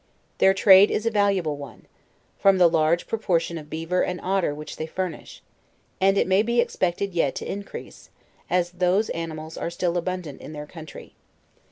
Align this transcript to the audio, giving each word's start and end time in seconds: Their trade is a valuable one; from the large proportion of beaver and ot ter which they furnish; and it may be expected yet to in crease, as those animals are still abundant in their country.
Their 0.39 0.55
trade 0.55 0.89
is 0.89 1.05
a 1.05 1.11
valuable 1.11 1.57
one; 1.57 1.85
from 2.39 2.57
the 2.57 2.67
large 2.67 3.05
proportion 3.05 3.59
of 3.59 3.69
beaver 3.69 4.01
and 4.03 4.19
ot 4.21 4.41
ter 4.41 4.51
which 4.51 4.77
they 4.77 4.87
furnish; 4.87 5.43
and 5.99 6.17
it 6.17 6.25
may 6.25 6.41
be 6.41 6.59
expected 6.59 7.13
yet 7.13 7.35
to 7.35 7.45
in 7.45 7.63
crease, 7.63 8.09
as 8.49 8.71
those 8.71 9.09
animals 9.09 9.59
are 9.59 9.69
still 9.69 9.97
abundant 9.99 10.41
in 10.41 10.53
their 10.53 10.65
country. 10.65 11.13